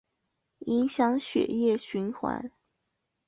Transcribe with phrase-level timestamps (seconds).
[0.65, 2.51] 影响血液循环